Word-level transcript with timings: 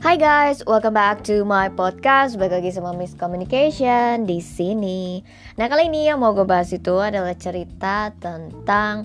Hai 0.00 0.16
guys, 0.16 0.64
welcome 0.64 0.96
back 0.96 1.20
to 1.28 1.44
my 1.44 1.68
podcast. 1.68 2.40
Balik 2.40 2.64
lagi 2.64 2.72
sama 2.72 2.96
Miss 2.96 3.12
Communication 3.12 4.24
di 4.24 4.40
sini. 4.40 5.20
Nah 5.60 5.68
kali 5.68 5.92
ini 5.92 6.08
yang 6.08 6.24
mau 6.24 6.32
gue 6.32 6.48
bahas 6.48 6.72
itu 6.72 6.96
adalah 6.96 7.36
cerita 7.36 8.08
tentang 8.16 9.04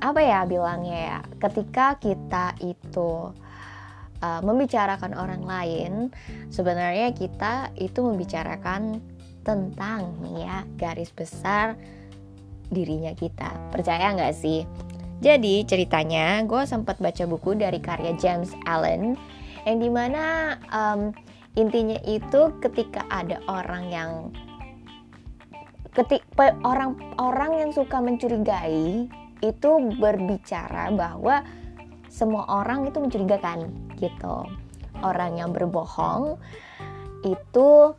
apa 0.00 0.20
ya 0.24 0.48
bilangnya 0.48 0.96
ya. 0.96 1.18
Ketika 1.36 2.00
kita 2.00 2.56
itu 2.64 3.36
uh, 4.24 4.40
membicarakan 4.40 5.12
orang 5.12 5.44
lain, 5.44 5.92
sebenarnya 6.48 7.12
kita 7.12 7.76
itu 7.76 8.00
membicarakan 8.00 9.04
tentang 9.44 10.08
ya 10.40 10.64
garis 10.80 11.12
besar 11.12 11.76
dirinya 12.72 13.12
kita. 13.12 13.52
Percaya 13.68 14.16
nggak 14.16 14.32
sih? 14.32 14.64
Jadi 15.20 15.68
ceritanya 15.68 16.40
gue 16.48 16.64
sempat 16.64 16.96
baca 16.96 17.28
buku 17.28 17.60
dari 17.60 17.76
karya 17.76 18.16
James 18.16 18.56
Allen 18.64 19.36
yang 19.66 19.78
di 19.82 19.90
mana 19.90 20.54
um, 20.70 21.10
intinya 21.58 21.98
itu 22.06 22.54
ketika 22.62 23.02
ada 23.10 23.42
orang 23.50 23.90
yang 23.90 24.10
ketik 25.96 26.22
orang 26.62 26.94
orang 27.18 27.58
yang 27.58 27.70
suka 27.74 27.98
mencurigai 27.98 29.10
itu 29.42 29.70
berbicara 29.98 30.94
bahwa 30.94 31.42
semua 32.06 32.46
orang 32.46 32.86
itu 32.86 32.98
mencurigakan 32.98 33.70
gitu. 33.98 34.46
Orang 34.98 35.38
yang 35.38 35.54
berbohong 35.54 36.38
itu 37.22 37.94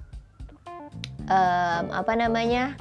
um, 1.27 1.83
apa 1.91 2.13
namanya 2.15 2.75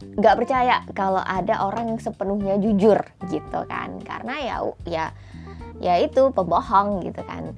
nggak 0.00 0.36
percaya 0.42 0.82
kalau 0.96 1.22
ada 1.22 1.62
orang 1.62 1.94
yang 1.94 2.00
sepenuhnya 2.02 2.58
jujur 2.58 2.98
gitu 3.30 3.60
kan. 3.70 3.98
Karena 4.02 4.34
ya 4.42 4.56
ya 4.86 5.06
ya 5.80 5.98
itu 5.98 6.30
pembohong 6.30 7.02
gitu 7.02 7.24
kan. 7.24 7.56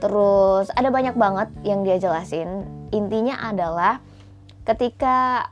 Terus 0.00 0.72
ada 0.72 0.88
banyak 0.88 1.18
banget 1.18 1.48
yang 1.66 1.84
dia 1.84 2.00
jelasin. 2.00 2.64
Intinya 2.94 3.36
adalah 3.52 4.00
ketika 4.64 5.50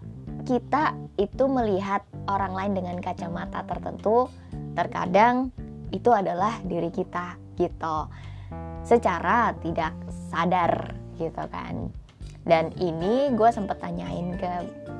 kita 0.48 0.96
itu 1.20 1.44
melihat 1.44 2.00
orang 2.30 2.56
lain 2.56 2.72
dengan 2.78 2.96
kacamata 3.04 3.66
tertentu 3.68 4.32
terkadang 4.72 5.52
itu 5.92 6.08
adalah 6.08 6.56
diri 6.64 6.88
kita 6.88 7.36
gitu. 7.60 8.08
Secara 8.86 9.52
tidak 9.60 9.92
sadar 10.32 10.96
gitu 11.20 11.44
kan. 11.52 11.92
Dan 12.48 12.72
ini 12.80 13.28
gue 13.36 13.50
sempet 13.52 13.76
tanyain 13.76 14.32
ke 14.40 14.50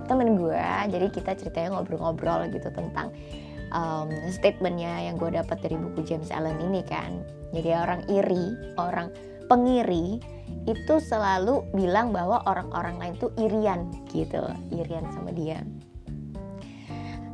temen 0.04 0.40
gue 0.40 0.66
jadi 0.88 1.06
kita 1.12 1.36
ceritanya 1.36 1.76
ngobrol-ngobrol 1.76 2.48
gitu 2.52 2.72
tentang 2.72 3.12
um, 3.72 4.08
statementnya 4.32 5.08
yang 5.08 5.16
gue 5.16 5.34
dapat 5.34 5.58
dari 5.60 5.76
buku 5.76 6.04
James 6.04 6.32
Allen 6.32 6.58
ini 6.60 6.84
kan. 6.84 7.24
Jadi 7.52 7.70
orang 7.72 8.04
iri 8.12 8.76
orang 8.76 9.08
pengiri 9.48 10.20
itu 10.68 10.94
selalu 11.00 11.64
bilang 11.72 12.12
bahwa 12.12 12.44
orang-orang 12.44 13.00
lain 13.00 13.14
tuh 13.16 13.32
irian 13.40 13.88
gitu 14.12 14.44
irian 14.72 15.08
sama 15.12 15.32
dia. 15.32 15.64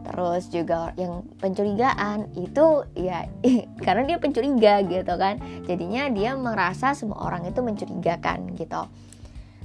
Terus 0.04 0.52
juga 0.52 0.92
yang 1.00 1.26
pencurigaan 1.40 2.30
itu 2.38 2.86
ya 2.94 3.26
karena 3.84 4.14
dia 4.14 4.18
pencuriga 4.22 4.84
gitu 4.86 5.14
kan. 5.18 5.42
Jadinya 5.66 6.06
dia 6.12 6.38
merasa 6.38 6.94
semua 6.94 7.18
orang 7.26 7.48
itu 7.50 7.58
mencurigakan 7.64 8.54
gitu. 8.54 8.86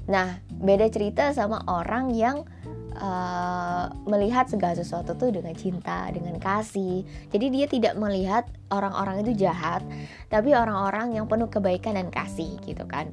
Nah 0.09 0.41
beda 0.49 0.89
cerita 0.89 1.29
sama 1.37 1.61
orang 1.69 2.09
yang 2.15 2.47
uh, 2.99 3.89
melihat 4.05 4.45
segala 4.51 4.75
sesuatu 4.75 5.15
tuh 5.15 5.31
dengan 5.31 5.55
cinta, 5.55 6.11
dengan 6.11 6.37
kasih. 6.37 7.07
Jadi 7.31 7.45
dia 7.49 7.65
tidak 7.65 7.95
melihat 7.95 8.45
orang-orang 8.69 9.23
itu 9.25 9.47
jahat, 9.47 9.81
tapi 10.27 10.53
orang-orang 10.53 11.15
yang 11.15 11.25
penuh 11.25 11.47
kebaikan 11.49 11.95
dan 11.97 12.11
kasih 12.11 12.59
gitu 12.67 12.83
kan. 12.85 13.09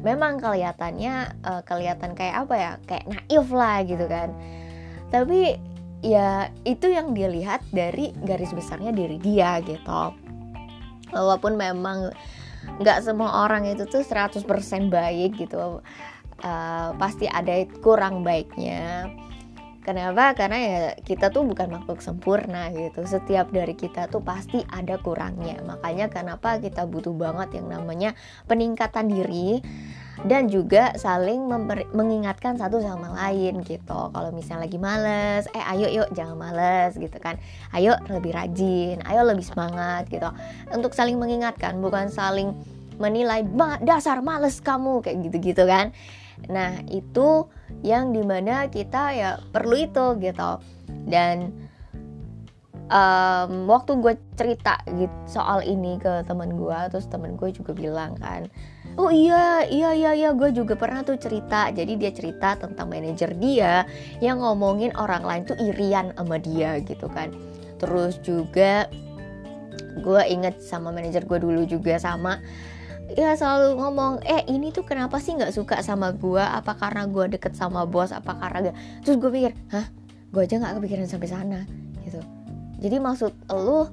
Memang 0.00 0.40
kelihatannya 0.40 1.44
uh, 1.44 1.62
kelihatan 1.64 2.16
kayak 2.16 2.46
apa 2.46 2.54
ya, 2.56 2.72
kayak 2.88 3.04
naif 3.08 3.46
lah 3.50 3.84
gitu 3.84 4.06
kan. 4.06 4.32
Tapi 5.10 5.58
ya 6.00 6.48
itu 6.64 6.88
yang 6.88 7.12
dia 7.12 7.28
lihat 7.28 7.60
dari 7.74 8.14
garis 8.24 8.52
besarnya 8.54 8.92
diri 8.94 9.20
dia 9.20 9.60
gitu. 9.64 10.14
Walaupun 11.10 11.58
memang 11.58 12.12
nggak 12.80 13.02
semua 13.02 13.44
orang 13.44 13.66
itu 13.66 13.84
tuh 13.88 14.04
100% 14.04 14.46
baik 14.88 15.36
gitu. 15.36 15.82
Uh, 16.40 16.96
pasti 16.96 17.28
ada 17.28 17.52
kurang 17.84 18.24
baiknya 18.24 19.12
Kenapa? 19.80 20.36
Karena 20.36 20.58
ya 20.60 20.82
kita 21.00 21.32
tuh 21.32 21.48
bukan 21.48 21.72
makhluk 21.72 22.04
sempurna 22.04 22.68
gitu. 22.68 23.00
Setiap 23.08 23.48
dari 23.48 23.72
kita 23.72 24.12
tuh 24.12 24.20
pasti 24.20 24.60
ada 24.68 25.00
kurangnya. 25.00 25.56
Makanya 25.64 26.12
kenapa 26.12 26.60
kita 26.60 26.84
butuh 26.84 27.16
banget 27.16 27.56
yang 27.56 27.72
namanya 27.72 28.12
peningkatan 28.44 29.08
diri 29.08 29.64
dan 30.28 30.52
juga 30.52 30.92
saling 31.00 31.48
mengingatkan 31.96 32.60
satu 32.60 32.84
sama 32.84 33.16
lain 33.16 33.64
gitu. 33.64 34.12
Kalau 34.12 34.28
misalnya 34.36 34.68
lagi 34.68 34.76
males, 34.76 35.48
eh 35.56 35.64
ayo 35.72 35.88
yuk 35.88 36.12
jangan 36.12 36.36
males 36.36 36.92
gitu 37.00 37.16
kan. 37.16 37.40
Ayo 37.72 37.96
lebih 38.12 38.36
rajin, 38.36 39.00
ayo 39.08 39.24
lebih 39.24 39.48
semangat 39.48 40.04
gitu. 40.12 40.28
Untuk 40.76 40.92
saling 40.92 41.16
mengingatkan, 41.16 41.80
bukan 41.80 42.12
saling 42.12 42.52
menilai 43.00 43.48
dasar 43.80 44.20
males 44.20 44.60
kamu 44.60 45.00
kayak 45.00 45.24
gitu-gitu 45.24 45.64
kan. 45.64 45.96
Nah 46.48 46.80
itu 46.88 47.50
yang 47.84 48.16
di 48.16 48.24
mana 48.24 48.70
kita 48.72 49.12
ya 49.12 49.30
perlu 49.52 49.76
itu 49.76 50.06
gitu. 50.22 50.50
Dan 51.04 51.52
um, 52.88 53.68
waktu 53.68 53.92
gue 54.00 54.14
cerita 54.38 54.80
gitu 54.88 55.12
soal 55.28 55.60
ini 55.66 56.00
ke 56.00 56.24
teman 56.24 56.56
gue 56.56 56.78
terus 56.90 57.06
teman 57.06 57.38
gue 57.38 57.50
juga 57.54 57.72
bilang 57.72 58.18
kan 58.18 58.50
oh 58.98 59.08
iya 59.08 59.64
iya 59.70 59.94
iya 59.94 60.12
iya 60.12 60.30
gue 60.34 60.50
juga 60.50 60.74
pernah 60.74 61.06
tuh 61.06 61.16
cerita. 61.20 61.70
Jadi 61.70 61.96
dia 62.00 62.10
cerita 62.10 62.58
tentang 62.58 62.90
manajer 62.90 63.32
dia 63.38 63.86
yang 64.18 64.42
ngomongin 64.42 64.90
orang 64.98 65.22
lain 65.22 65.42
tuh 65.46 65.56
irian 65.60 66.10
sama 66.18 66.36
dia 66.36 66.80
gitu 66.82 67.06
kan. 67.06 67.30
Terus 67.78 68.18
juga 68.20 68.90
gue 70.00 70.22
inget 70.26 70.58
sama 70.60 70.90
manajer 70.90 71.24
gue 71.24 71.38
dulu 71.38 71.62
juga 71.64 71.96
sama 71.96 72.42
ya 73.18 73.34
selalu 73.34 73.78
ngomong 73.78 74.22
eh 74.22 74.46
ini 74.46 74.70
tuh 74.70 74.86
kenapa 74.86 75.18
sih 75.18 75.34
nggak 75.34 75.54
suka 75.54 75.82
sama 75.82 76.14
gue 76.14 76.42
apa 76.42 76.78
karena 76.78 77.06
gue 77.10 77.38
deket 77.38 77.58
sama 77.58 77.86
bos? 77.86 78.14
Apa 78.14 78.38
karena 78.38 78.70
gak 78.70 78.76
terus 79.02 79.16
gue 79.18 79.30
pikir 79.30 79.52
hah? 79.74 79.86
Gue 80.30 80.46
aja 80.46 80.62
nggak 80.62 80.78
kepikiran 80.78 81.06
sampai 81.10 81.28
sana 81.30 81.60
gitu. 82.06 82.20
Jadi 82.78 82.96
maksud 83.02 83.32
lu 83.50 83.90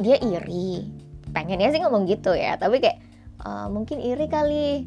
dia 0.00 0.20
iri. 0.20 0.88
Pengennya 1.32 1.72
sih 1.72 1.80
ngomong 1.82 2.04
gitu 2.06 2.36
ya 2.36 2.60
tapi 2.60 2.84
kayak 2.84 3.00
uh, 3.42 3.66
mungkin 3.72 4.00
iri 4.04 4.26
kali. 4.28 4.84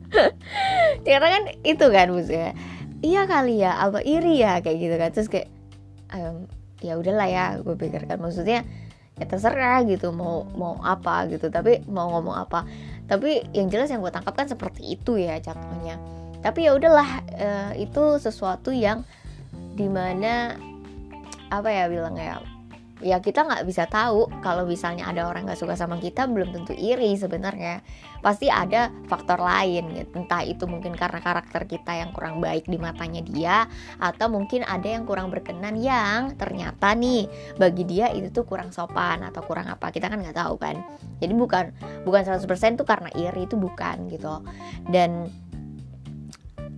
Karena 1.06 1.28
kan 1.28 1.42
itu 1.62 1.86
kan 1.92 2.06
maksudnya 2.10 2.52
iya 3.00 3.24
kali 3.24 3.64
ya 3.64 3.76
apa 3.80 4.00
iri 4.00 4.40
ya 4.40 4.64
kayak 4.64 4.78
gitu 4.80 4.94
kan. 4.96 5.10
Terus 5.12 5.28
kayak 5.28 5.48
um, 6.16 6.48
ya 6.80 6.96
udahlah 6.96 7.28
ya 7.28 7.44
gue 7.60 7.76
pikirkan. 7.76 8.16
Maksudnya 8.16 8.64
ya 9.18 9.24
terserah 9.26 9.82
gitu 9.84 10.14
mau 10.14 10.46
mau 10.56 10.78
apa 10.84 11.26
gitu 11.28 11.50
tapi 11.50 11.82
mau 11.88 12.10
ngomong 12.18 12.36
apa. 12.36 12.66
Tapi 13.10 13.50
yang 13.56 13.66
jelas 13.66 13.90
yang 13.90 14.04
gue 14.04 14.12
tangkap 14.14 14.34
kan 14.36 14.46
seperti 14.46 14.94
itu 14.94 15.18
ya 15.18 15.40
contohnya. 15.42 15.98
Tapi 16.40 16.68
ya 16.68 16.72
udahlah 16.72 17.10
e, 17.36 17.48
itu 17.84 18.16
sesuatu 18.22 18.70
yang 18.72 19.04
di 19.76 19.90
mana 19.90 20.56
apa 21.50 21.68
ya 21.68 21.90
bilangnya 21.90 22.24
ya 22.24 22.36
kita 23.00 23.48
nggak 23.48 23.64
bisa 23.64 23.88
tahu 23.88 24.28
kalau 24.44 24.68
misalnya 24.68 25.08
ada 25.08 25.24
orang 25.24 25.48
nggak 25.48 25.56
suka 25.56 25.72
sama 25.72 25.96
kita 25.96 26.28
belum 26.28 26.52
tentu 26.52 26.76
iri 26.76 27.16
sebenarnya. 27.16 27.80
Pasti 28.20 28.52
ada 28.52 28.92
faktor 29.08 29.40
lain 29.40 29.96
gitu 29.96 30.20
entah 30.20 30.44
itu 30.44 30.68
mungkin 30.68 30.92
karena 30.92 31.24
karakter 31.24 31.64
kita 31.64 31.96
yang 31.96 32.12
kurang 32.12 32.44
baik 32.44 32.68
di 32.68 32.76
matanya 32.76 33.24
dia 33.24 33.56
atau 33.96 34.28
mungkin 34.28 34.68
ada 34.68 34.84
yang 34.84 35.08
kurang 35.08 35.32
berkenan 35.32 35.80
yang 35.80 36.36
ternyata 36.36 36.92
nih 36.92 37.24
bagi 37.56 37.88
dia 37.88 38.12
itu 38.12 38.28
tuh 38.28 38.44
kurang 38.44 38.68
sopan 38.68 39.24
atau 39.24 39.40
kurang 39.44 39.72
apa. 39.72 39.88
Kita 39.88 40.12
kan 40.12 40.20
nggak 40.20 40.36
tahu 40.36 40.60
kan. 40.60 40.84
Jadi 41.24 41.32
bukan 41.32 41.72
bukan 42.04 42.22
100% 42.24 42.76
tuh 42.76 42.84
karena 42.84 43.08
iri 43.16 43.48
itu 43.48 43.56
bukan 43.56 44.12
gitu 44.12 44.44
dan 44.92 45.32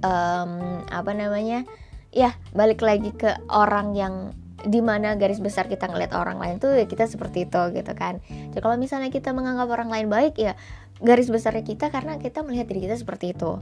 um, 0.07 0.83
apa 0.87 1.11
namanya? 1.11 1.67
Ya 2.13 2.37
balik 2.53 2.85
lagi 2.85 3.11
ke 3.11 3.33
orang 3.49 3.97
yang 3.97 4.37
di 4.67 4.81
mana 4.81 5.19
garis 5.19 5.43
besar 5.43 5.67
kita 5.67 5.91
ngeliat 5.91 6.14
orang 6.14 6.38
lain 6.38 6.56
tuh 6.62 6.75
ya 6.75 6.87
kita 6.87 7.06
seperti 7.11 7.47
itu 7.49 7.62
gitu 7.75 7.93
kan. 7.94 8.23
Jadi 8.29 8.61
kalau 8.62 8.76
misalnya 8.79 9.11
kita 9.11 9.35
menganggap 9.35 9.69
orang 9.70 9.91
lain 9.91 10.06
baik 10.11 10.38
ya 10.38 10.55
garis 11.03 11.29
besarnya 11.29 11.67
kita 11.67 11.91
karena 11.91 12.19
kita 12.19 12.47
melihat 12.47 12.70
diri 12.70 12.87
kita 12.87 12.97
seperti 12.99 13.35
itu. 13.35 13.59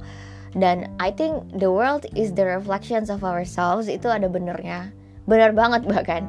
Dan 0.51 0.91
I 0.99 1.15
think 1.15 1.47
the 1.55 1.71
world 1.71 2.05
is 2.19 2.35
the 2.35 2.43
reflections 2.43 3.09
of 3.09 3.23
ourselves 3.23 3.87
itu 3.87 4.11
ada 4.11 4.27
benernya. 4.27 4.91
Benar 5.25 5.55
banget 5.55 5.87
bahkan. 5.87 6.27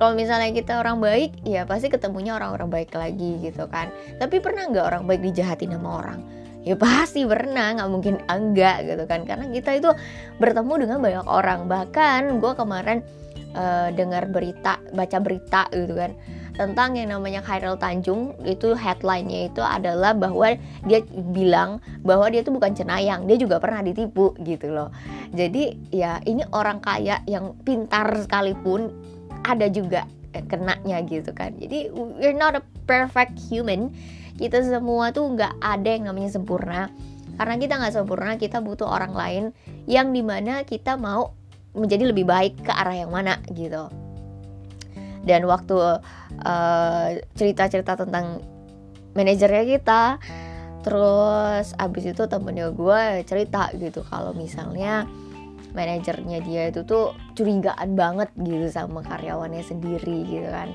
Kalau 0.00 0.16
misalnya 0.16 0.50
kita 0.56 0.80
orang 0.80 0.96
baik, 0.98 1.44
ya 1.44 1.68
pasti 1.68 1.92
ketemunya 1.92 2.32
orang-orang 2.32 2.72
baik 2.72 2.90
lagi 2.96 3.36
gitu 3.44 3.68
kan. 3.68 3.92
Tapi 4.16 4.40
pernah 4.40 4.64
nggak 4.66 4.86
orang 4.86 5.02
baik 5.04 5.20
dijahatin 5.22 5.76
sama 5.76 5.90
orang? 6.02 6.20
ya 6.60 6.76
pasti 6.76 7.24
pernah 7.24 7.72
nggak 7.72 7.88
mungkin 7.88 8.20
enggak 8.28 8.84
gitu 8.84 9.04
kan 9.08 9.24
karena 9.24 9.48
kita 9.48 9.80
itu 9.80 9.90
bertemu 10.36 10.72
dengan 10.86 10.98
banyak 11.00 11.26
orang 11.26 11.60
bahkan 11.72 12.36
gue 12.36 12.52
kemarin 12.52 13.00
uh, 13.54 13.88
dengar 13.94 14.28
berita 14.30 14.78
baca 14.94 15.18
berita 15.18 15.66
gitu 15.72 15.94
kan. 15.96 16.12
Tentang 16.50 16.92
yang 16.98 17.14
namanya 17.16 17.40
Khairul 17.40 17.80
Tanjung 17.80 18.36
itu 18.44 18.76
headlinenya 18.76 19.48
itu 19.48 19.62
adalah 19.64 20.12
bahwa 20.12 20.52
dia 20.84 21.00
bilang 21.32 21.80
bahwa 22.04 22.28
dia 22.28 22.44
itu 22.44 22.52
bukan 22.52 22.76
cenayang 22.76 23.24
dia 23.24 23.40
juga 23.40 23.56
pernah 23.56 23.80
ditipu 23.80 24.36
gitu 24.44 24.68
loh. 24.68 24.92
Jadi 25.32 25.78
ya 25.88 26.20
ini 26.28 26.44
orang 26.52 26.84
kaya 26.84 27.24
yang 27.24 27.56
pintar 27.64 28.12
sekalipun 28.18 28.92
ada 29.46 29.72
juga 29.72 30.04
kenanya 30.50 31.00
gitu 31.08 31.32
kan. 31.32 31.56
Jadi 31.56 31.88
we're 31.94 32.36
not 32.36 32.58
a 32.58 32.62
perfect 32.84 33.40
human. 33.40 33.90
Kita 34.36 34.60
semua 34.60 35.12
tuh 35.12 35.32
nggak 35.32 35.60
ada 35.64 35.88
yang 35.88 36.12
namanya 36.12 36.36
sempurna. 36.36 36.92
Karena 37.40 37.56
kita 37.56 37.80
nggak 37.80 37.94
sempurna 37.96 38.36
kita 38.36 38.60
butuh 38.60 38.84
orang 38.84 39.16
lain 39.16 39.44
yang 39.88 40.12
di 40.12 40.20
mana 40.20 40.60
kita 40.68 41.00
mau 41.00 41.39
menjadi 41.74 42.10
lebih 42.10 42.26
baik 42.26 42.66
ke 42.66 42.72
arah 42.72 42.96
yang 42.96 43.10
mana 43.14 43.38
gitu. 43.54 43.90
Dan 45.20 45.44
waktu 45.44 45.76
uh, 46.42 47.08
cerita-cerita 47.36 47.94
tentang 47.94 48.40
manajernya 49.12 49.64
kita 49.66 50.02
terus 50.80 51.76
abis 51.76 52.16
itu 52.16 52.24
temennya 52.24 52.72
gue 52.72 53.20
cerita 53.28 53.68
gitu 53.76 54.00
kalau 54.00 54.32
misalnya 54.32 55.04
manajernya 55.76 56.40
dia 56.40 56.72
itu 56.72 56.82
tuh 56.88 57.12
curigaan 57.36 57.94
banget 57.94 58.32
gitu 58.40 58.66
sama 58.72 59.04
karyawannya 59.04 59.60
sendiri 59.60 60.24
gitu 60.24 60.48
kan. 60.48 60.72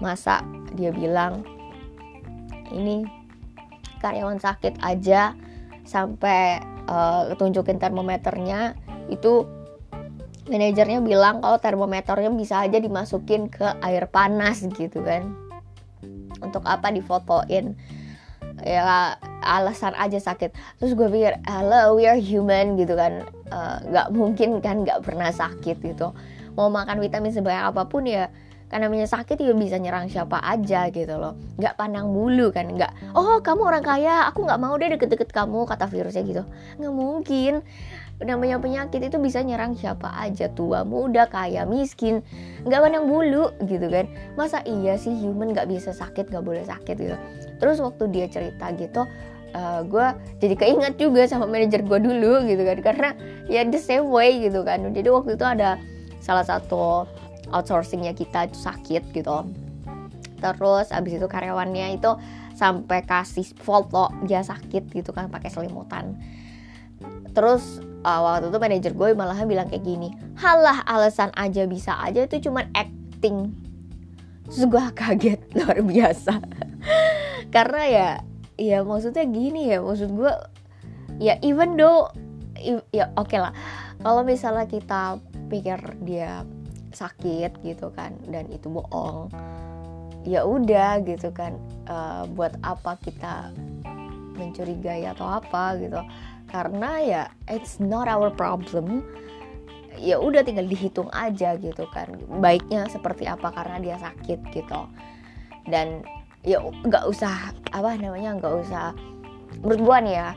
Masa 0.00 0.40
dia 0.78 0.94
bilang 0.94 1.44
ini 2.70 3.04
karyawan 4.00 4.40
sakit 4.40 4.80
aja 4.80 5.34
sampai 5.84 6.62
uh, 6.90 7.30
tunjukin 7.38 7.78
termometernya 7.78 8.74
itu 9.06 9.46
manajernya 10.50 10.98
bilang 11.06 11.38
kalau 11.38 11.62
termometernya 11.62 12.30
bisa 12.34 12.66
aja 12.66 12.82
dimasukin 12.82 13.46
ke 13.46 13.64
air 13.86 14.10
panas 14.10 14.66
gitu 14.74 14.98
kan. 15.06 15.30
Untuk 16.42 16.66
apa 16.66 16.90
difotoin? 16.90 17.78
Ya 18.60 19.16
alasan 19.40 19.94
aja 19.96 20.18
sakit. 20.18 20.52
Terus 20.82 20.92
gue 20.98 21.08
pikir 21.08 21.38
hello 21.46 21.94
we 21.94 22.04
are 22.10 22.18
human 22.18 22.74
gitu 22.74 22.98
kan. 22.98 23.24
Eh, 23.48 23.76
nggak 23.88 24.06
uh, 24.10 24.12
mungkin 24.12 24.58
kan 24.58 24.82
nggak 24.82 25.06
pernah 25.06 25.30
sakit 25.30 25.78
gitu. 25.80 26.10
Mau 26.58 26.66
makan 26.68 26.98
vitamin 26.98 27.30
sebanyak 27.30 27.70
apa 27.70 27.86
pun 27.86 28.04
ya 28.04 28.28
karena 28.70 28.86
namanya 28.86 29.10
sakit 29.10 29.34
ya 29.34 29.50
bisa 29.50 29.82
nyerang 29.82 30.06
siapa 30.06 30.38
aja 30.38 30.86
gitu 30.94 31.18
loh. 31.18 31.34
Nggak 31.58 31.74
pandang 31.74 32.14
bulu 32.14 32.54
kan 32.54 32.70
nggak 32.70 33.18
oh 33.18 33.42
kamu 33.42 33.66
orang 33.66 33.84
kaya 33.84 34.30
aku 34.30 34.46
nggak 34.46 34.60
mau 34.62 34.78
deh 34.78 34.94
deket-deket 34.94 35.34
kamu 35.34 35.66
kata 35.66 35.90
virusnya 35.90 36.22
gitu. 36.22 36.42
Nggak 36.78 36.94
mungkin. 36.94 37.54
Namanya 38.20 38.60
penyakit 38.60 39.00
itu 39.00 39.16
bisa 39.16 39.40
nyerang 39.40 39.74
siapa 39.74 40.12
aja 40.12 40.46
tua 40.54 40.86
muda 40.86 41.26
kaya 41.26 41.66
miskin. 41.66 42.22
Nggak 42.62 42.80
pandang 42.86 43.10
bulu 43.10 43.50
gitu 43.66 43.90
kan. 43.90 44.06
Masa 44.38 44.62
iya 44.62 44.94
sih 44.94 45.18
human 45.18 45.50
nggak 45.50 45.66
bisa 45.66 45.90
sakit 45.90 46.30
nggak 46.30 46.44
boleh 46.46 46.62
sakit 46.62 46.94
gitu. 46.94 47.16
Terus 47.58 47.82
waktu 47.82 48.06
dia 48.14 48.30
cerita 48.30 48.70
gitu 48.78 49.02
uh, 49.02 49.58
eh, 49.58 49.80
gue 49.82 50.06
jadi 50.38 50.54
keinget 50.54 50.94
juga 50.94 51.26
sama 51.26 51.50
manajer 51.50 51.82
gue 51.82 51.98
dulu 51.98 52.46
gitu 52.46 52.62
kan. 52.62 52.78
Karena 52.86 53.08
ya 53.50 53.66
the 53.66 53.82
same 53.82 54.06
way 54.06 54.38
gitu 54.46 54.62
kan. 54.62 54.78
Jadi 54.94 55.08
waktu 55.10 55.34
itu 55.34 55.42
ada 55.42 55.74
salah 56.22 56.44
satu 56.44 57.08
outsourcingnya 57.50 58.14
kita 58.14 58.48
itu 58.50 58.58
sakit 58.58 59.14
gitu. 59.14 59.46
Terus 60.40 60.88
abis 60.90 61.20
itu 61.20 61.26
karyawannya 61.28 62.00
itu 62.00 62.10
sampai 62.56 63.04
kasih 63.04 63.46
foto 63.60 64.12
dia 64.24 64.44
sakit 64.44 64.88
gitu 64.92 65.12
kan 65.12 65.28
pakai 65.28 65.52
selimutan. 65.52 66.16
Terus 67.32 67.80
uh, 68.04 68.20
waktu 68.24 68.52
itu 68.52 68.58
manajer 68.58 68.92
gue 68.92 69.08
malah 69.16 69.38
bilang 69.48 69.68
kayak 69.70 69.84
gini 69.84 70.12
halah 70.36 70.84
alasan 70.84 71.32
aja 71.36 71.64
bisa 71.64 71.96
aja 72.00 72.24
itu 72.24 72.50
cuman 72.50 72.68
acting. 72.76 73.52
Terus 74.48 74.64
gue 74.66 74.84
kaget 75.00 75.40
luar 75.56 75.78
biasa. 75.84 76.34
Karena 77.54 77.82
ya 77.88 78.08
ya 78.60 78.84
maksudnya 78.84 79.24
gini 79.24 79.72
ya 79.72 79.80
maksud 79.80 80.12
gue 80.12 80.32
ya 81.16 81.40
even 81.40 81.80
though 81.80 82.12
ya 82.92 83.08
oke 83.16 83.28
okay 83.28 83.40
lah. 83.40 83.52
Kalau 84.00 84.24
misalnya 84.24 84.64
kita 84.64 85.20
pikir 85.52 85.76
dia 86.04 86.44
sakit 86.92 87.62
gitu 87.62 87.90
kan 87.94 88.14
dan 88.28 88.46
itu 88.50 88.70
bohong. 88.70 89.30
Ya 90.28 90.44
udah 90.44 91.00
gitu 91.06 91.32
kan 91.32 91.56
uh, 91.88 92.28
buat 92.36 92.52
apa 92.60 93.00
kita 93.00 93.54
mencurigai 94.36 95.08
atau 95.08 95.40
apa 95.40 95.76
gitu. 95.80 96.00
Karena 96.50 97.00
ya 97.00 97.22
it's 97.48 97.78
not 97.80 98.10
our 98.10 98.28
problem. 98.28 99.06
Ya 100.00 100.16
udah 100.16 100.40
tinggal 100.46 100.64
dihitung 100.64 101.12
aja 101.12 101.60
gitu 101.60 101.84
kan 101.92 102.16
baiknya 102.40 102.88
seperti 102.88 103.28
apa 103.28 103.52
karena 103.52 103.76
dia 103.80 103.96
sakit 104.00 104.40
gitu. 104.52 104.80
Dan 105.68 106.04
ya 106.40 106.60
nggak 106.64 107.04
usah 107.04 107.52
apa 107.72 108.00
namanya 108.00 108.40
nggak 108.40 108.54
usah 108.64 108.96
menurut 109.60 109.80
gua 109.84 109.96
nih 110.00 110.14
ya 110.16 110.30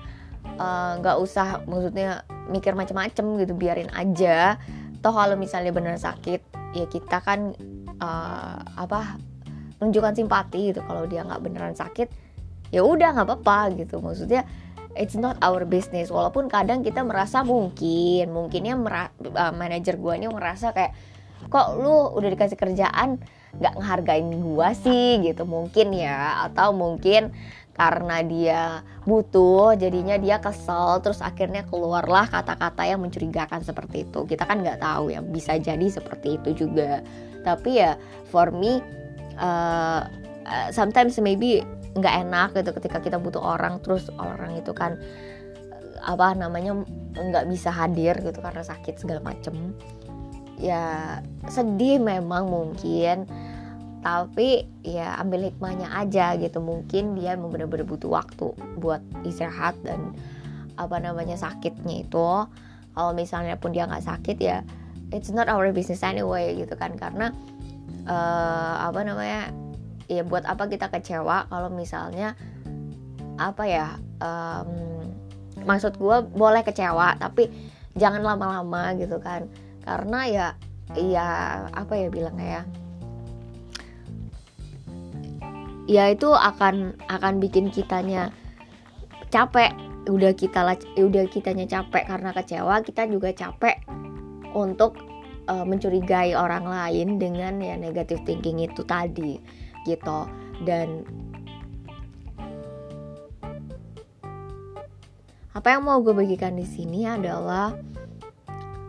eh, 0.59 0.91
nggak 0.99 1.17
uh, 1.17 1.23
usah 1.23 1.63
maksudnya 1.63 2.27
mikir 2.51 2.75
macam-macam 2.75 3.25
gitu 3.39 3.53
biarin 3.55 3.91
aja 3.95 4.59
toh 5.03 5.11
kalau 5.11 5.35
misalnya 5.35 5.75
benar 5.75 5.99
sakit 5.99 6.39
ya 6.73 6.87
kita 6.87 7.19
kan 7.19 7.51
uh, 7.99 8.57
apa 8.79 9.19
menunjukkan 9.83 10.15
simpati 10.15 10.71
gitu. 10.71 10.79
Kalau 10.79 11.03
dia 11.03 11.27
nggak 11.27 11.43
beneran 11.43 11.75
sakit 11.75 12.07
ya 12.71 12.81
udah 12.81 13.11
nggak 13.13 13.27
apa-apa 13.27 13.75
gitu. 13.83 13.99
Maksudnya 13.99 14.47
it's 14.95 15.19
not 15.19 15.35
our 15.43 15.67
business. 15.67 16.07
Walaupun 16.07 16.47
kadang 16.47 16.81
kita 16.81 17.03
merasa 17.03 17.43
mungkin 17.43 18.31
mungkinnya 18.31 18.79
mera- 18.79 19.13
uh, 19.19 19.51
manajer 19.51 19.99
gue 19.99 20.13
ini 20.15 20.31
merasa 20.31 20.71
kayak 20.71 20.95
kok 21.51 21.75
lu 21.75 22.15
udah 22.15 22.29
dikasih 22.31 22.55
kerjaan 22.55 23.19
nggak 23.59 23.73
ngehargain 23.77 24.31
gue 24.31 24.69
sih? 24.79 25.21
gitu. 25.21 25.43
Mungkin 25.43 25.93
ya 25.93 26.47
atau 26.47 26.71
mungkin 26.71 27.35
karena 27.73 28.21
dia 28.21 28.61
butuh 29.03 29.73
jadinya 29.73 30.13
dia 30.21 30.37
kesel 30.37 31.01
terus 31.01 31.19
akhirnya 31.25 31.65
keluarlah 31.65 32.29
kata-kata 32.29 32.85
yang 32.85 33.01
mencurigakan 33.01 33.65
seperti 33.65 34.05
itu. 34.05 34.29
Kita 34.29 34.45
kan 34.45 34.61
nggak 34.61 34.79
tahu 34.79 35.09
ya 35.09 35.25
bisa 35.25 35.57
jadi 35.57 35.87
seperti 35.89 36.37
itu 36.37 36.65
juga. 36.65 37.01
Tapi 37.41 37.81
ya 37.81 37.97
for 38.29 38.53
me 38.53 38.77
uh, 39.41 40.05
sometimes 40.69 41.17
maybe 41.17 41.65
nggak 41.97 42.15
enak 42.29 42.49
gitu 42.57 42.73
ketika 42.77 42.97
kita 43.01 43.17
butuh 43.17 43.41
orang 43.41 43.81
terus 43.81 44.09
orang 44.17 44.57
itu 44.57 44.73
kan 44.73 44.97
apa 46.03 46.33
namanya 46.37 46.77
nggak 47.13 47.45
bisa 47.49 47.69
hadir 47.73 48.17
gitu 48.21 48.37
karena 48.37 48.61
sakit 48.61 49.01
segala 49.01 49.25
macem. 49.25 49.73
Ya 50.61 51.19
sedih 51.49 51.97
memang 51.97 52.53
mungkin 52.53 53.25
tapi 54.03 54.67
ya 54.83 55.15
ambil 55.23 55.47
hikmahnya 55.47 55.87
aja 55.95 56.35
gitu. 56.35 56.59
Mungkin 56.59 57.15
dia 57.15 57.39
benar-benar 57.39 57.87
butuh 57.87 58.11
waktu 58.11 58.51
buat 58.77 58.99
istirahat 59.23 59.79
dan 59.87 60.11
apa 60.75 60.99
namanya 60.99 61.39
sakitnya 61.39 62.03
itu. 62.03 62.29
Kalau 62.93 63.11
misalnya 63.15 63.57
pun 63.57 63.71
dia 63.73 63.87
nggak 63.89 64.05
sakit 64.05 64.37
ya 64.37 64.61
it's 65.15 65.31
not 65.31 65.47
our 65.47 65.71
business 65.71 66.03
anyway 66.03 66.51
gitu 66.53 66.75
kan. 66.75 66.99
Karena 66.99 67.31
uh, 68.05 68.91
apa 68.91 69.07
namanya 69.07 69.49
ya 70.11 70.21
buat 70.27 70.43
apa 70.43 70.67
kita 70.67 70.91
kecewa 70.91 71.47
kalau 71.47 71.71
misalnya 71.71 72.35
apa 73.39 73.63
ya 73.65 73.87
um, 74.19 74.69
maksud 75.63 75.95
gue 75.95 76.17
boleh 76.35 76.61
kecewa 76.61 77.15
tapi 77.17 77.47
jangan 77.95 78.19
lama-lama 78.19 78.91
gitu 78.99 79.15
kan. 79.23 79.47
Karena 79.87 80.19
ya 80.27 80.47
ya 80.99 81.29
apa 81.71 81.95
ya 81.95 82.11
bilangnya 82.11 82.61
ya 82.61 82.63
ya 85.89 86.11
itu 86.11 86.31
akan 86.31 86.97
akan 87.09 87.33
bikin 87.39 87.69
kitanya 87.69 88.31
capek. 89.33 89.73
Udah 90.03 90.35
kita 90.35 90.67
udah 90.99 91.25
kitanya 91.31 91.63
capek 91.63 92.03
karena 92.07 92.35
kecewa 92.35 92.83
kita 92.83 93.07
juga 93.07 93.31
capek 93.31 93.79
untuk 94.51 94.99
uh, 95.47 95.63
mencurigai 95.63 96.35
orang 96.35 96.67
lain 96.67 97.17
dengan 97.19 97.59
ya 97.59 97.79
negative 97.79 98.21
thinking 98.27 98.59
itu 98.63 98.83
tadi 98.83 99.39
gitu. 99.87 100.27
Dan 100.63 101.07
apa 105.53 105.67
yang 105.69 105.85
mau 105.85 106.01
gue 106.01 106.17
bagikan 106.17 106.57
di 106.57 106.65
sini 106.65 107.05
adalah 107.05 107.77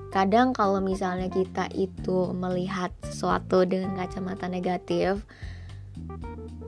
kadang 0.09 0.55
kalau 0.55 0.79
misalnya 0.79 1.27
kita 1.29 1.69
itu 1.75 2.31
melihat 2.33 2.95
sesuatu 3.03 3.67
dengan 3.67 3.99
kacamata 3.99 4.47
negatif 4.47 5.27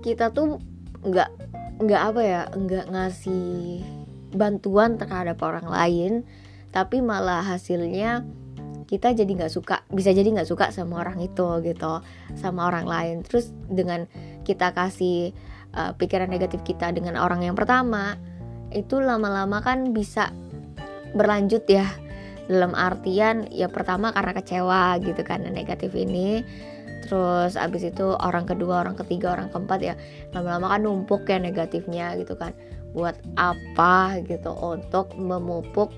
kita 0.07 0.31
tuh 0.31 0.63
nggak 1.03 1.31
nggak 1.83 2.03
apa 2.15 2.21
ya 2.23 2.43
nggak 2.55 2.87
ngasih 2.95 3.83
bantuan 4.31 4.95
terhadap 4.95 5.43
orang 5.43 5.67
lain 5.67 6.13
tapi 6.71 7.03
malah 7.03 7.43
hasilnya 7.43 8.23
kita 8.87 9.11
jadi 9.13 9.27
nggak 9.27 9.53
suka 9.53 9.83
bisa 9.91 10.15
jadi 10.15 10.31
nggak 10.31 10.47
suka 10.47 10.71
sama 10.71 11.03
orang 11.03 11.19
itu 11.19 11.47
gitu 11.67 12.07
sama 12.39 12.71
orang 12.71 12.87
lain. 12.87 13.17
Terus 13.27 13.51
dengan 13.67 14.07
kita 14.47 14.71
kasih 14.71 15.35
uh, 15.75 15.93
pikiran 15.99 16.31
negatif 16.31 16.63
kita 16.63 16.95
dengan 16.95 17.19
orang 17.19 17.43
yang 17.43 17.59
pertama 17.59 18.15
itu 18.71 19.03
lama-lama 19.03 19.59
kan 19.61 19.91
bisa 19.91 20.31
berlanjut 21.19 21.67
ya. 21.67 21.87
Dalam 22.47 22.79
artian 22.79 23.51
ya 23.51 23.67
pertama 23.67 24.15
karena 24.15 24.31
kecewa 24.39 25.03
gitu 25.03 25.27
kan 25.27 25.43
negatif 25.51 25.91
ini 25.99 26.47
terus 27.07 27.55
abis 27.55 27.91
itu 27.95 28.15
orang 28.19 28.45
kedua 28.45 28.83
orang 28.83 28.99
ketiga 28.99 29.39
orang 29.39 29.49
keempat 29.55 29.81
ya 29.83 29.95
lama-lama 30.35 30.75
kan 30.75 30.81
numpuk 30.83 31.23
ya 31.27 31.39
negatifnya 31.39 32.19
gitu 32.21 32.35
kan. 32.35 32.53
Buat 32.93 33.21
apa 33.39 34.21
gitu? 34.25 34.51
Untuk 34.53 35.15
memupuk 35.17 35.95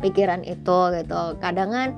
pikiran 0.00 0.44
itu 0.46 0.78
gitu. 0.96 1.22
Kadang 1.40 1.70
kan 1.72 1.88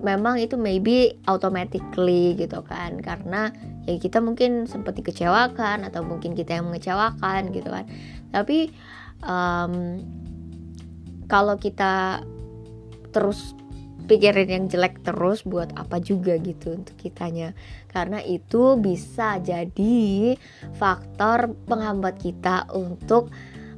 memang 0.00 0.40
itu 0.40 0.56
maybe 0.56 1.20
automatically 1.28 2.34
gitu 2.34 2.64
kan. 2.64 2.98
Karena 3.04 3.52
ya 3.84 3.96
kita 4.00 4.22
mungkin 4.22 4.64
sempat 4.64 4.96
dikecewakan 4.96 5.84
atau 5.88 6.04
mungkin 6.04 6.32
kita 6.32 6.58
yang 6.60 6.70
mengecewakan 6.70 7.52
gitu 7.52 7.68
kan. 7.68 7.84
Tapi 8.30 8.70
um, 9.24 10.00
kalau 11.26 11.54
kita 11.58 12.22
terus 13.10 13.54
pikirin 14.10 14.50
yang 14.50 14.66
jelek 14.66 15.06
terus 15.06 15.46
buat 15.46 15.70
apa 15.78 16.02
juga 16.02 16.34
gitu 16.42 16.74
untuk 16.74 16.98
kitanya. 16.98 17.54
Karena 17.86 18.18
itu 18.18 18.74
bisa 18.74 19.38
jadi 19.38 20.34
faktor 20.74 21.54
penghambat 21.70 22.18
kita 22.18 22.66
untuk 22.74 23.30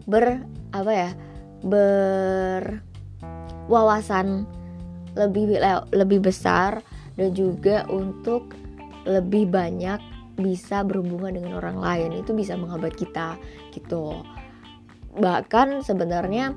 ber 0.09 0.41
apa 0.73 0.89
ya 0.89 1.13
berwawasan 1.61 4.49
lebih 5.13 5.61
lebih 5.93 6.25
besar 6.25 6.81
dan 7.21 7.37
juga 7.37 7.85
untuk 7.93 8.57
lebih 9.05 9.53
banyak 9.53 10.01
bisa 10.41 10.81
berhubungan 10.81 11.37
dengan 11.37 11.61
orang 11.61 11.77
lain. 11.77 12.25
Itu 12.25 12.33
bisa 12.33 12.57
menghambat 12.57 12.97
kita 12.97 13.37
gitu. 13.77 14.25
Bahkan 15.13 15.85
sebenarnya 15.85 16.57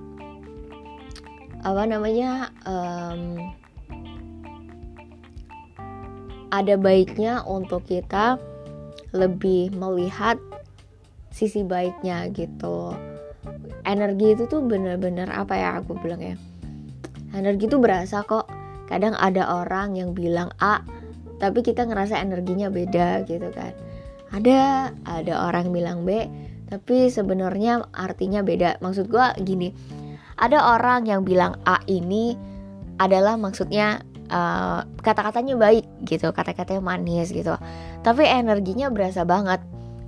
apa 1.66 1.90
namanya 1.90 2.54
um, 2.70 3.50
ada 6.56 6.80
baiknya 6.80 7.44
untuk 7.44 7.84
kita 7.84 8.40
lebih 9.12 9.76
melihat 9.76 10.40
sisi 11.36 11.68
baiknya 11.68 12.32
gitu. 12.32 12.96
Energi 13.84 14.40
itu 14.40 14.48
tuh 14.48 14.64
bener-bener 14.64 15.28
apa 15.28 15.60
ya 15.60 15.70
aku 15.84 16.00
bilang 16.00 16.24
ya? 16.24 16.40
Energi 17.36 17.68
itu 17.68 17.76
berasa 17.76 18.24
kok. 18.24 18.48
Kadang 18.88 19.20
ada 19.20 19.60
orang 19.60 20.00
yang 20.00 20.16
bilang 20.16 20.48
A 20.64 20.80
tapi 21.36 21.60
kita 21.60 21.84
ngerasa 21.84 22.16
energinya 22.24 22.72
beda 22.72 23.28
gitu 23.28 23.52
kan. 23.52 23.76
Ada 24.32 24.92
ada 25.04 25.52
orang 25.52 25.76
bilang 25.76 26.08
B 26.08 26.24
tapi 26.72 27.12
sebenarnya 27.12 27.84
artinya 27.92 28.40
beda. 28.40 28.80
Maksud 28.80 29.12
gue 29.12 29.28
gini 29.44 29.76
ada 30.40 30.76
orang 30.80 31.04
yang 31.08 31.28
bilang 31.28 31.60
A 31.68 31.84
ini 31.92 32.40
adalah 32.96 33.36
maksudnya 33.36 34.00
uh, 34.30 34.82
kata-katanya 35.02 35.58
baik 35.58 35.86
gitu 36.06 36.32
kata-katanya 36.32 36.82
manis 36.82 37.30
gitu. 37.30 37.54
Tapi 38.02 38.24
energinya 38.26 38.90
berasa 38.90 39.26
banget. 39.26 39.62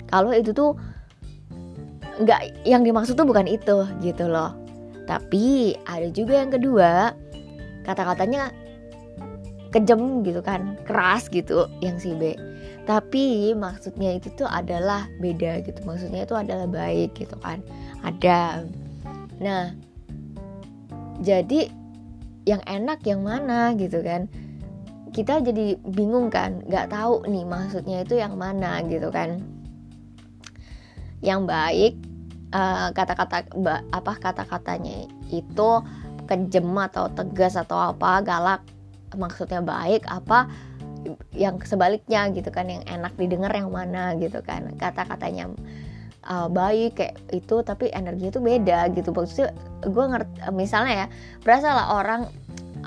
Kalau 0.08 0.32
itu 0.32 0.56
tuh 0.56 0.78
nggak 2.18 2.66
yang 2.66 2.82
dimaksud 2.82 3.14
tuh 3.14 3.28
bukan 3.28 3.46
itu 3.46 3.86
gitu 4.02 4.26
loh. 4.26 4.56
Tapi 5.06 5.78
ada 5.88 6.08
juga 6.12 6.42
yang 6.42 6.52
kedua 6.52 7.16
kata-katanya 7.88 8.52
kejam 9.72 10.24
gitu 10.24 10.40
kan 10.44 10.76
keras 10.88 11.28
gitu 11.30 11.70
yang 11.84 12.00
si 12.02 12.16
B. 12.16 12.36
Tapi 12.88 13.52
maksudnya 13.52 14.16
itu 14.16 14.32
tuh 14.40 14.48
adalah 14.48 15.12
beda 15.20 15.60
gitu 15.68 15.84
maksudnya 15.84 16.24
itu 16.24 16.36
adalah 16.36 16.68
baik 16.68 17.16
gitu 17.20 17.36
kan 17.44 17.60
ada. 18.02 18.64
Nah 19.44 19.76
jadi 21.20 21.72
yang 22.48 22.64
enak 22.64 23.04
yang 23.04 23.20
mana 23.28 23.76
gitu 23.76 24.00
kan. 24.00 24.32
Kita 25.12 25.44
jadi 25.44 25.76
bingung 25.84 26.32
kan 26.32 26.64
nggak 26.64 26.96
tahu 26.96 27.28
nih 27.28 27.44
maksudnya 27.44 28.08
itu 28.08 28.16
yang 28.16 28.40
mana 28.40 28.80
gitu 28.88 29.12
kan. 29.12 29.44
Yang 31.20 31.42
baik 31.44 31.94
uh, 32.56 32.96
kata-kata 32.96 33.52
apa 33.92 34.14
kata-katanya 34.16 35.12
itu 35.28 35.70
kejem 36.24 36.72
atau 36.72 37.12
tegas 37.12 37.60
atau 37.60 37.92
apa 37.92 38.24
galak 38.24 38.62
maksudnya 39.16 39.64
baik 39.64 40.04
apa 40.08 40.48
yang 41.32 41.56
sebaliknya 41.64 42.28
gitu 42.36 42.52
kan 42.52 42.68
yang 42.68 42.84
enak 42.84 43.16
didengar 43.20 43.52
yang 43.52 43.72
mana 43.72 44.16
gitu 44.16 44.40
kan. 44.40 44.72
Kata-katanya 44.80 45.52
uh, 46.28 46.48
baik 46.52 47.00
kayak 47.00 47.16
itu 47.34 47.64
tapi 47.64 47.90
energinya 47.96 48.30
itu 48.36 48.42
beda 48.44 48.80
gitu. 48.94 49.10
Maksudnya 49.16 49.56
gue 49.84 50.06
ngerti 50.06 50.32
misalnya 50.54 50.94
ya 50.94 51.08
berasa 51.42 51.68
lah 51.74 51.88
orang 51.98 52.22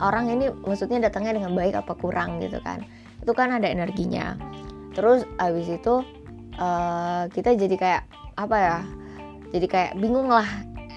orang 0.01 0.33
ini 0.33 0.49
maksudnya 0.65 1.11
datangnya 1.11 1.41
dengan 1.41 1.53
baik 1.57 1.75
apa 1.75 1.93
kurang 1.97 2.39
gitu 2.39 2.61
kan. 2.63 2.85
Itu 3.25 3.33
kan 3.33 3.53
ada 3.53 3.67
energinya. 3.67 4.37
Terus 4.95 5.25
abis 5.41 5.69
itu 5.69 6.05
uh, 6.61 7.25
kita 7.33 7.57
jadi 7.57 7.77
kayak 7.77 8.03
apa 8.37 8.57
ya 8.57 8.79
jadi 9.51 9.67
kayak 9.67 9.93
bingung 9.99 10.31
lah 10.31 10.47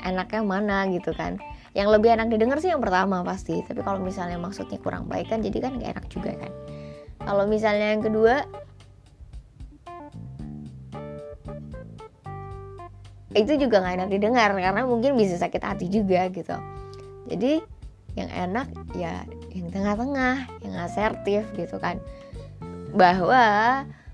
enaknya 0.03 0.41
mana 0.43 0.85
gitu 0.91 1.15
kan. 1.15 1.39
Yang 1.73 1.89
lebih 1.97 2.13
enak 2.13 2.29
didengar 2.29 2.61
sih 2.61 2.69
yang 2.69 2.83
pertama 2.83 3.25
pasti. 3.25 3.65
Tapi 3.65 3.81
kalau 3.81 3.97
misalnya 3.97 4.37
maksudnya 4.37 4.77
kurang 4.77 5.09
baik 5.09 5.33
kan 5.33 5.41
jadi 5.41 5.57
kan 5.57 5.81
gak 5.81 5.97
enak 5.97 6.05
juga 6.11 6.31
kan. 6.37 6.51
Kalau 7.23 7.47
misalnya 7.49 7.97
yang 7.97 8.03
kedua 8.03 8.45
itu 13.33 13.57
juga 13.57 13.81
nggak 13.81 13.95
enak 13.97 14.09
didengar 14.13 14.49
karena 14.53 14.81
mungkin 14.85 15.17
bisa 15.17 15.41
sakit 15.41 15.61
hati 15.61 15.89
juga 15.89 16.29
gitu. 16.29 16.53
Jadi 17.29 17.61
yang 18.13 18.29
enak 18.29 18.67
ya 18.93 19.25
yang 19.53 19.73
tengah-tengah 19.73 20.35
yang 20.61 20.75
asertif 20.85 21.43
gitu 21.57 21.81
kan. 21.81 21.97
Bahwa 22.93 23.43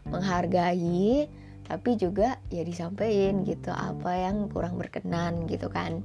menghargai 0.07 1.27
tapi 1.67 1.99
juga 1.99 2.39
ya 2.47 2.63
disampaikan 2.63 3.43
gitu. 3.43 3.75
Apa 3.75 4.29
yang 4.29 4.47
kurang 4.47 4.79
berkenan 4.79 5.45
gitu 5.51 5.67
kan. 5.67 5.99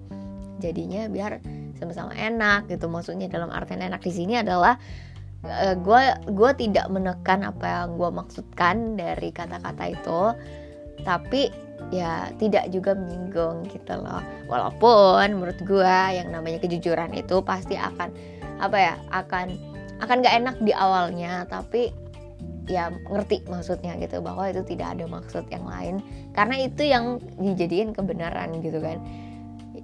Jadinya 0.59 1.07
biar 1.07 1.39
sama-sama 1.79 2.11
enak 2.19 2.67
gitu. 2.67 2.91
Maksudnya 2.91 3.31
dalam 3.31 3.55
artian 3.55 3.83
enak 3.83 4.03
di 4.03 4.11
sini 4.11 4.43
adalah 4.43 4.75
gue 5.45 6.03
uh, 6.09 6.17
gue 6.25 6.51
tidak 6.57 6.89
menekan 6.89 7.45
apa 7.45 7.85
yang 7.85 8.01
gue 8.01 8.11
maksudkan 8.11 8.99
dari 8.99 9.31
kata-kata 9.31 9.85
itu. 9.87 10.23
Tapi 11.05 11.64
ya 11.93 12.31
tidak 12.41 12.71
juga 12.73 12.97
menyinggung 12.97 13.69
gitu 13.69 13.95
loh. 13.99 14.23
Walaupun 14.49 15.37
menurut 15.37 15.59
gue 15.61 15.97
yang 16.13 16.31
namanya 16.33 16.63
kejujuran 16.63 17.13
itu 17.13 17.41
pasti 17.45 17.77
akan 17.77 18.13
apa 18.63 18.77
ya 18.79 18.95
akan 19.11 19.57
akan 20.01 20.17
gak 20.23 20.37
enak 20.39 20.57
di 20.63 20.73
awalnya 20.75 21.45
tapi 21.51 21.91
ya 22.65 22.89
ngerti 22.89 23.45
maksudnya 23.45 23.93
gitu 24.01 24.25
bahwa 24.25 24.49
itu 24.49 24.65
tidak 24.65 24.97
ada 24.99 25.05
maksud 25.09 25.45
yang 25.53 25.65
lain. 25.67 26.01
Karena 26.33 26.57
itu 26.61 26.83
yang 26.87 27.21
dijadiin 27.37 27.93
kebenaran 27.93 28.61
gitu 28.65 28.81
kan. 28.81 29.03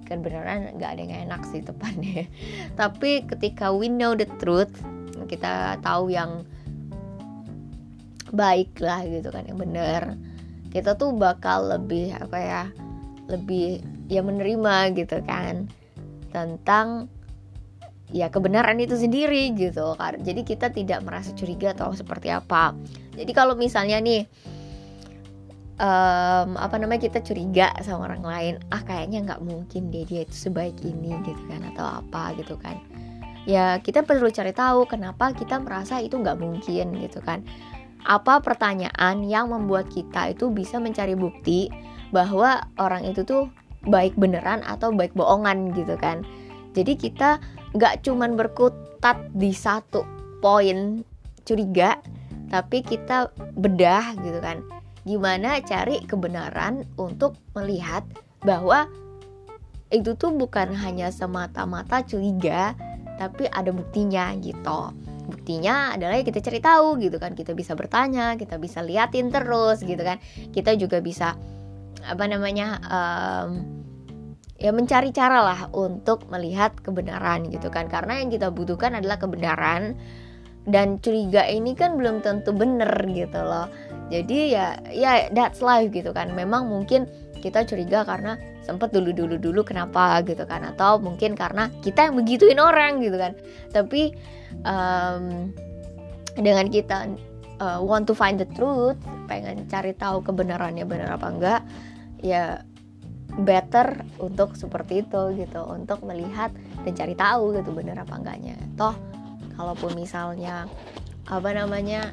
Kebenaran 0.01 0.75
gak 0.75 0.97
ada 0.97 1.01
yang 1.07 1.31
enak 1.31 1.41
sih 1.47 1.63
tepatnya 1.63 2.27
tapi 2.79 3.23
ketika 3.31 3.71
we 3.71 3.87
know 3.87 4.11
the 4.11 4.27
truth 4.43 4.71
kita 5.31 5.79
tahu 5.79 6.11
yang 6.11 6.43
baik 8.31 8.75
lah 8.79 9.03
gitu 9.07 9.31
kan 9.31 9.47
yang 9.47 9.59
benar 9.59 10.15
kita 10.71 10.95
tuh 10.95 11.11
bakal 11.11 11.67
lebih 11.67 12.15
apa 12.15 12.37
ya 12.39 12.63
lebih 13.27 13.83
ya 14.07 14.23
menerima 14.23 14.95
gitu 14.95 15.19
kan 15.23 15.67
tentang 16.31 17.11
ya 18.11 18.27
kebenaran 18.27 18.79
itu 18.79 18.95
sendiri 18.95 19.51
gitu. 19.55 19.95
Kan 19.95 20.19
jadi 20.23 20.41
kita 20.43 20.71
tidak 20.71 21.03
merasa 21.03 21.31
curiga 21.35 21.75
atau 21.75 21.95
seperti 21.95 22.31
apa. 22.31 22.75
Jadi 23.15 23.31
kalau 23.31 23.55
misalnya 23.55 23.99
nih 23.99 24.27
um, 25.79 26.59
apa 26.59 26.75
namanya 26.79 27.07
kita 27.07 27.23
curiga 27.23 27.71
sama 27.83 28.11
orang 28.11 28.23
lain 28.23 28.53
ah 28.71 28.83
kayaknya 28.83 29.23
nggak 29.27 29.41
mungkin 29.43 29.91
dia 29.91 30.03
dia 30.07 30.21
itu 30.27 30.35
sebaik 30.49 30.79
ini 30.83 31.15
gitu 31.23 31.41
kan 31.47 31.63
atau 31.75 32.03
apa 32.03 32.35
gitu 32.39 32.55
kan. 32.59 32.79
Ya 33.49 33.81
kita 33.81 34.05
perlu 34.05 34.29
cari 34.29 34.53
tahu 34.53 34.85
kenapa 34.85 35.33
kita 35.33 35.57
merasa 35.57 35.97
itu 35.97 36.13
nggak 36.13 36.37
mungkin 36.37 36.93
gitu 37.01 37.19
kan 37.25 37.41
apa 38.05 38.41
pertanyaan 38.41 39.25
yang 39.25 39.53
membuat 39.53 39.89
kita 39.89 40.33
itu 40.33 40.49
bisa 40.49 40.81
mencari 40.81 41.13
bukti 41.13 41.69
bahwa 42.09 42.65
orang 42.81 43.07
itu 43.07 43.23
tuh 43.23 43.47
baik 43.87 44.13
beneran 44.17 44.61
atau 44.65 44.93
baik 44.93 45.13
bohongan 45.13 45.73
gitu 45.73 45.95
kan? 45.97 46.25
Jadi 46.73 46.95
kita 46.97 47.41
nggak 47.75 48.03
cuman 48.05 48.35
berkutat 48.35 49.17
di 49.35 49.51
satu 49.51 50.03
poin 50.39 51.05
curiga 51.45 51.99
tapi 52.51 52.83
kita 52.83 53.31
bedah 53.57 54.17
gitu 54.21 54.39
kan. 54.43 54.63
Gimana 55.01 55.57
cari 55.65 56.03
kebenaran 56.05 56.85
untuk 56.99 57.39
melihat 57.57 58.05
bahwa 58.45 58.85
itu 59.91 60.15
tuh 60.15 60.31
bukan 60.31 60.71
hanya 60.71 61.11
semata-mata 61.11 62.01
curiga 62.07 62.73
tapi 63.19 63.45
ada 63.51 63.69
buktinya 63.75 64.33
gitu 64.39 64.95
buktinya 65.25 65.93
adalah 65.93 66.17
ya 66.19 66.25
kita 66.25 66.39
cari 66.41 66.59
tahu 66.59 66.97
gitu 67.01 67.17
kan. 67.21 67.37
Kita 67.37 67.53
bisa 67.53 67.73
bertanya 67.77 68.35
kita 68.35 68.57
bisa 68.57 68.81
liatin 68.81 69.29
terus 69.29 69.81
gitu 69.85 70.01
kan. 70.01 70.17
Kita 70.49 70.73
juga 70.77 70.99
bisa 71.03 71.37
apa 72.01 72.25
namanya 72.25 72.81
um, 72.89 73.49
ya 74.57 74.73
mencari 74.73 75.13
cara 75.13 75.41
lah 75.41 75.59
untuk 75.73 76.29
melihat 76.29 76.73
kebenaran 76.81 77.49
gitu 77.49 77.69
kan. 77.69 77.89
Karena 77.89 78.21
yang 78.21 78.29
kita 78.29 78.49
butuhkan 78.49 78.97
adalah 78.97 79.17
kebenaran 79.17 79.97
dan 80.69 81.01
curiga 81.01 81.49
ini 81.49 81.73
kan 81.73 81.97
belum 81.97 82.21
tentu 82.21 82.53
bener 82.53 82.91
gitu 83.09 83.41
loh. 83.41 83.65
Jadi 84.13 84.53
ya 84.53 84.77
ya 84.93 85.29
that's 85.33 85.63
life 85.65 85.89
gitu 85.89 86.13
kan. 86.13 86.33
Memang 86.37 86.69
mungkin 86.69 87.09
kita 87.41 87.65
curiga 87.65 88.05
karena 88.05 88.37
sempet 88.61 88.93
dulu 88.93 89.09
dulu 89.11 89.35
dulu 89.41 89.61
kenapa 89.65 90.21
gitu 90.23 90.45
kan. 90.45 90.61
Atau 90.63 91.01
mungkin 91.01 91.33
karena 91.33 91.73
kita 91.81 92.07
yang 92.07 92.15
begituin 92.15 92.61
orang 92.61 93.01
gitu 93.01 93.17
kan. 93.17 93.33
Tapi 93.73 94.13
um, 94.63 95.49
dengan 96.37 96.69
kita 96.69 97.09
uh, 97.59 97.81
want 97.81 98.05
to 98.05 98.13
find 98.13 98.37
the 98.37 98.47
truth 98.53 98.97
pengen 99.25 99.65
cari 99.67 99.91
tahu 99.97 100.21
kebenarannya 100.21 100.85
benar 100.85 101.17
apa 101.17 101.27
enggak 101.27 101.61
ya 102.21 102.61
better 103.41 104.05
untuk 104.21 104.53
seperti 104.53 105.01
itu 105.01 105.21
gitu. 105.41 105.65
Untuk 105.65 106.05
melihat 106.05 106.53
dan 106.85 106.93
cari 106.93 107.17
tahu 107.17 107.57
gitu 107.57 107.73
benar 107.73 108.05
apa 108.05 108.13
enggaknya. 108.21 108.55
Toh 108.77 108.93
kalaupun 109.57 109.97
misalnya 109.97 110.69
apa 111.29 111.49
namanya 111.53 112.11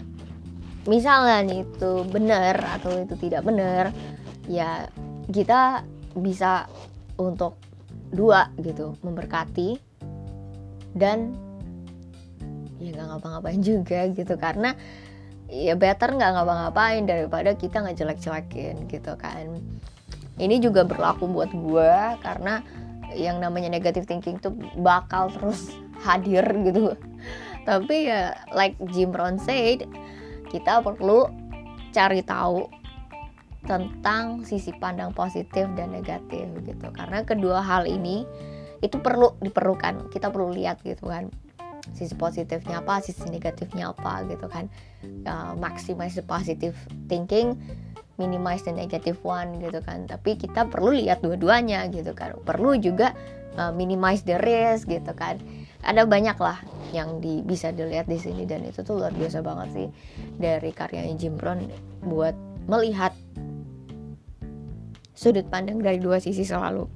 misalnya 0.89 1.45
itu 1.49 2.05
benar 2.09 2.57
atau 2.81 2.93
itu 2.97 3.15
tidak 3.21 3.45
benar 3.45 3.93
ya 4.49 4.89
kita 5.29 5.85
bisa 6.17 6.67
untuk 7.21 7.61
dua 8.09 8.49
gitu 8.65 8.97
memberkati 9.05 9.77
dan 10.97 11.37
ya 12.81 12.95
nggak 12.95 13.07
ngapa-ngapain 13.13 13.61
juga 13.61 14.09
gitu. 14.11 14.35
Karena 14.41 14.73
ya 15.49 15.75
better 15.77 16.17
nggak 16.17 16.33
ngapa-ngapain 16.33 17.05
daripada 17.05 17.53
kita 17.57 17.85
nggak 17.85 17.99
jelek-jelekin 17.99 18.89
gitu 18.89 19.13
kan. 19.21 19.61
Ini 20.39 20.63
juga 20.63 20.87
berlaku 20.87 21.27
buat 21.27 21.51
gue 21.51 21.95
karena 22.23 22.63
yang 23.17 23.43
namanya 23.43 23.73
negative 23.73 24.07
thinking 24.07 24.39
tuh 24.39 24.55
bakal 24.79 25.29
terus 25.35 25.75
hadir 26.01 26.45
gitu. 26.63 26.95
Tapi 27.67 28.09
ya 28.09 28.33
like 28.55 28.79
Jim 28.95 29.13
Rohn 29.13 29.37
said 29.37 29.85
kita 30.49 30.81
perlu 30.81 31.29
cari 31.93 32.23
tahu 32.25 32.71
tentang 33.67 34.47
sisi 34.47 34.71
pandang 34.77 35.11
positif 35.11 35.67
dan 35.75 35.91
negatif 35.91 36.47
gitu. 36.63 36.87
Karena 36.95 37.27
kedua 37.27 37.65
hal 37.65 37.89
ini 37.91 38.23
itu 38.85 38.99
perlu 39.03 39.35
diperlukan. 39.43 40.13
Kita 40.15 40.31
perlu 40.31 40.55
lihat 40.55 40.83
gitu 40.87 41.11
kan 41.11 41.31
sisi 41.89 42.13
positifnya 42.13 42.85
apa 42.85 43.01
sisi 43.01 43.25
negatifnya 43.33 43.91
apa 43.91 44.27
gitu 44.29 44.47
kan. 44.47 44.71
Uh, 45.27 45.57
maximize 45.59 46.15
the 46.19 46.25
positive 46.25 46.75
thinking 47.09 47.57
minimize 48.19 48.67
the 48.67 48.75
negative 48.75 49.17
one 49.23 49.57
gitu 49.63 49.79
kan. 49.83 50.05
Tapi 50.07 50.37
kita 50.37 50.67
perlu 50.67 50.95
lihat 50.95 51.23
dua-duanya 51.23 51.87
gitu 51.89 52.13
kan. 52.13 52.35
Perlu 52.43 52.77
juga 52.79 53.15
uh, 53.57 53.73
minimize 53.73 54.27
the 54.27 54.37
risk 54.43 54.91
gitu 54.91 55.15
kan. 55.15 55.39
Ada 55.87 56.05
banyak 56.05 56.37
lah 56.43 56.59
yang 56.91 57.23
di, 57.23 57.41
bisa 57.47 57.71
dilihat 57.71 58.11
di 58.11 58.19
sini 58.19 58.43
dan 58.49 58.67
itu 58.67 58.83
tuh 58.83 58.99
luar 58.99 59.15
biasa 59.15 59.45
banget 59.45 59.69
sih 59.71 59.89
dari 60.41 60.75
karyanya 60.75 61.15
Jim 61.15 61.39
Brown 61.39 61.69
buat 62.03 62.35
melihat 62.69 63.15
sudut 65.19 65.51
pandang 65.51 65.83
dari 65.83 65.99
dua 65.99 66.23
sisi 66.23 66.47
selalu 66.47 66.87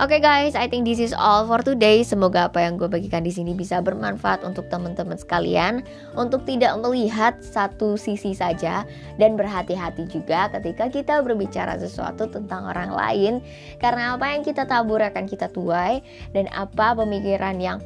Oke 0.00 0.16
okay 0.16 0.20
guys, 0.24 0.56
I 0.56 0.64
think 0.64 0.88
this 0.88 0.96
is 0.96 1.12
all 1.12 1.44
for 1.44 1.60
today. 1.60 2.00
Semoga 2.00 2.48
apa 2.48 2.64
yang 2.64 2.80
gue 2.80 2.88
bagikan 2.88 3.20
di 3.20 3.28
sini 3.28 3.52
bisa 3.52 3.84
bermanfaat 3.84 4.48
untuk 4.48 4.64
teman-teman 4.72 5.20
sekalian 5.20 5.84
untuk 6.16 6.48
tidak 6.48 6.72
melihat 6.80 7.36
satu 7.44 8.00
sisi 8.00 8.32
saja 8.32 8.88
dan 9.20 9.36
berhati-hati 9.36 10.08
juga 10.08 10.48
ketika 10.56 10.88
kita 10.88 11.14
berbicara 11.20 11.76
sesuatu 11.76 12.24
tentang 12.32 12.64
orang 12.64 12.96
lain 12.96 13.44
karena 13.76 14.16
apa 14.16 14.32
yang 14.32 14.40
kita 14.40 14.64
tabur 14.64 15.04
akan 15.04 15.28
kita 15.28 15.52
tuai 15.52 16.00
dan 16.32 16.48
apa 16.56 16.96
pemikiran 16.96 17.60
yang 17.60 17.78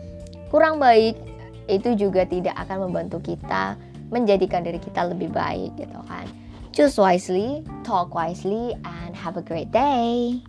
kurang 0.54 0.78
baik 0.78 1.18
itu 1.66 1.98
juga 1.98 2.22
tidak 2.30 2.54
akan 2.62 2.90
membantu 2.90 3.18
kita 3.34 3.74
menjadikan 4.14 4.62
diri 4.62 4.78
kita 4.78 5.10
lebih 5.10 5.34
baik 5.34 5.74
gitu 5.74 5.98
kan. 6.06 6.43
Choose 6.74 6.98
wisely, 6.98 7.64
talk 7.84 8.16
wisely, 8.16 8.74
and 8.84 9.14
have 9.14 9.36
a 9.36 9.42
great 9.42 9.70
day. 9.70 10.42